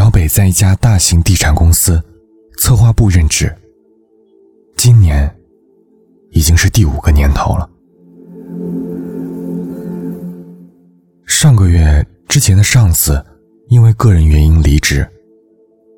[0.00, 2.02] 小北在一家大型地产公司
[2.56, 3.54] 策划部任职，
[4.74, 5.30] 今年
[6.30, 7.68] 已经是第五个年头了。
[11.26, 13.22] 上个月之前的上司
[13.68, 15.06] 因为个人原因离职，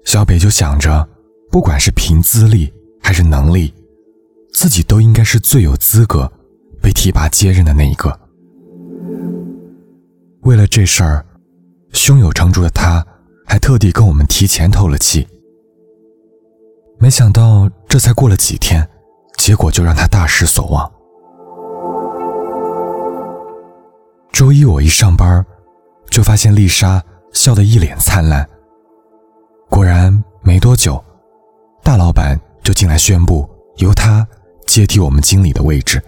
[0.04, 1.08] 小北就想着，
[1.48, 3.72] 不管是凭资历还是能力，
[4.52, 6.28] 自己都应该是最有资格
[6.82, 8.18] 被提拔接任的那一个。
[10.40, 11.24] 为了这事儿，
[11.92, 13.06] 胸有成竹的他。
[13.52, 15.28] 还特地跟我们提前透了气，
[16.98, 18.88] 没想到这才过了几天，
[19.36, 20.90] 结果就让他大失所望。
[24.32, 25.44] 周一我一上班，
[26.08, 28.48] 就发现丽莎笑得一脸灿烂。
[29.68, 31.04] 果然没多久，
[31.82, 34.26] 大老板就进来宣布由他
[34.66, 36.02] 接替我们经理的位置。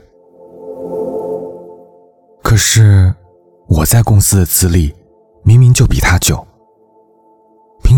[2.42, 3.14] 可是
[3.68, 4.94] 我在公司的资历
[5.42, 6.42] 明明就比他久。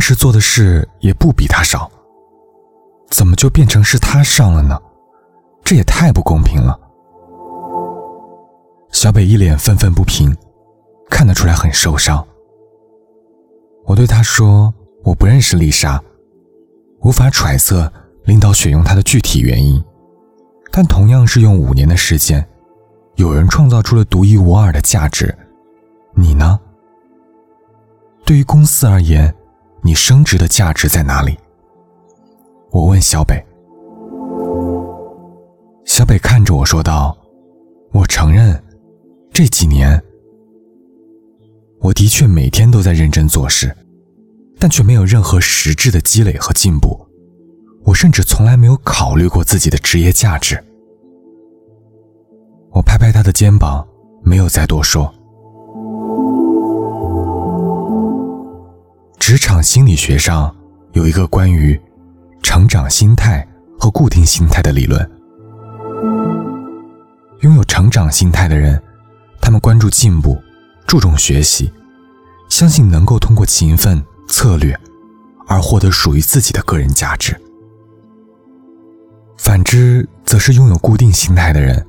[0.09, 1.91] 是做的事也不比他少，
[3.11, 4.81] 怎么就变成是他上了呢？
[5.65, 6.79] 这也太不公平了。
[8.93, 10.33] 小北一脸愤愤不平，
[11.11, 12.25] 看得出来很受伤。
[13.85, 14.73] 我对他说
[15.03, 16.01] ：“我不认识丽莎，
[17.01, 17.93] 无法揣测
[18.27, 19.85] 领导选用她的具体原因，
[20.71, 22.49] 但同样是用五年的时间，
[23.17, 25.37] 有人创造出了独一无二的价值，
[26.15, 26.61] 你呢？
[28.25, 29.35] 对于公司而言。”
[29.87, 31.39] 你升职的价值在哪里？
[32.73, 33.41] 我问小北。
[35.85, 37.17] 小北看着我说道
[37.95, 38.61] ：“我承认，
[39.33, 40.03] 这几年
[41.79, 43.73] 我的确每天都在认真做事，
[44.59, 47.07] 但却没有任何实质的积累和进步。
[47.85, 50.61] 我甚至从来没有考虑过自己的职业价值。”
[52.75, 53.87] 我拍拍他的肩膀，
[54.25, 55.15] 没有再多说。
[59.37, 60.51] 职场心理学上
[60.93, 61.79] 有一个关于
[62.43, 63.47] 成长心态
[63.79, 64.99] 和固定心态的理论。
[67.43, 68.83] 拥有成长心态的人，
[69.39, 70.41] 他们关注进步，
[70.87, 71.71] 注重学习，
[72.49, 74.75] 相信能够通过勤奋策略
[75.47, 77.39] 而获得属于自己的个人价值。
[79.37, 81.87] 反之，则是拥有固定心态的人，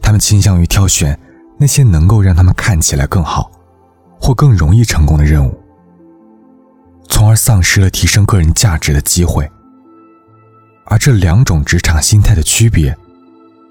[0.00, 1.16] 他们倾向于挑选
[1.58, 3.52] 那些能够让他们看起来更好
[4.20, 5.61] 或更容易成功的任务。
[7.12, 9.48] 从而丧失了提升个人价值的机会，
[10.86, 12.96] 而这两种职场心态的区别，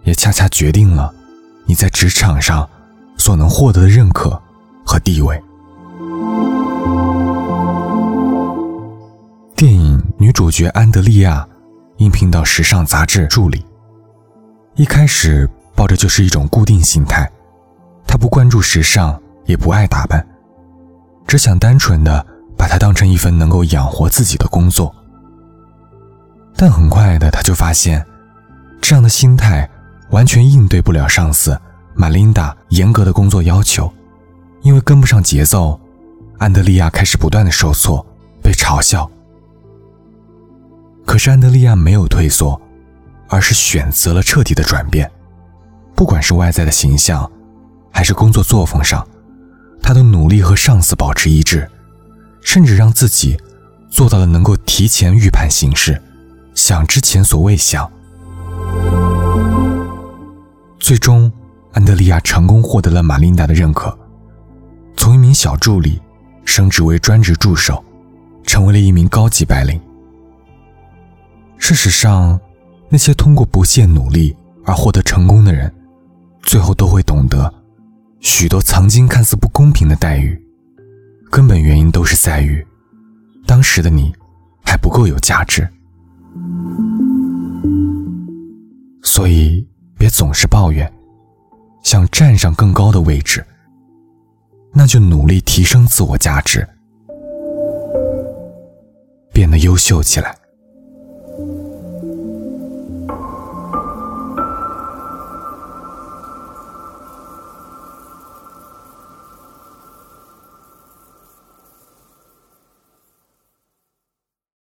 [0.04, 1.12] 也恰恰决定了
[1.66, 2.70] 你在职场上
[3.18, 4.40] 所能获得的认可
[4.86, 5.42] 和地位。
[9.56, 11.46] 电影女主角安德利亚
[11.98, 13.66] 应聘到时尚杂志助理，
[14.76, 17.28] 一开始抱着就是一种固定心态，
[18.06, 20.24] 她不关注时尚，也不爱打扮，
[21.26, 22.24] 只想单纯的。
[22.72, 24.96] 把它当成一份能够养活自己的工作，
[26.56, 28.06] 但很快的他就发现，
[28.80, 29.70] 这样的心态
[30.12, 31.60] 完全应对不了上司
[31.96, 33.92] 玛琳达严格的工作要求，
[34.62, 35.78] 因为跟不上节奏，
[36.38, 38.06] 安德利亚开始不断的受挫，
[38.42, 39.12] 被嘲笑。
[41.06, 42.58] 可是安德利亚没有退缩，
[43.28, 45.12] 而是选择了彻底的转变，
[45.94, 47.30] 不管是外在的形象，
[47.92, 49.06] 还是工作作风上，
[49.84, 51.70] 他都努力和上司保持一致。
[52.42, 53.38] 甚至让自己
[53.90, 56.02] 做到了能够提前预判形势，
[56.54, 57.90] 想之前所未想。
[60.80, 61.32] 最终，
[61.74, 63.98] 安德利亚成功获得了玛琳达的认可，
[64.98, 66.02] 从一名小助理
[66.44, 67.84] 升职为专职助手，
[68.44, 69.80] 成为了一名高级白领。
[71.58, 72.40] 事实上，
[72.90, 74.36] 那些通过不懈努力
[74.66, 75.74] 而获得成功的人，
[76.42, 77.54] 最后都会懂得，
[78.20, 80.42] 许多曾经看似不公平的待遇。
[81.32, 82.64] 根本原因都是在于，
[83.48, 84.14] 当时的你
[84.66, 85.66] 还不够有价值，
[89.02, 89.66] 所以
[89.98, 90.92] 别总是抱怨。
[91.84, 93.44] 想站上更高的位置，
[94.74, 96.68] 那就努力提升自我价值，
[99.34, 100.36] 变得优秀起来。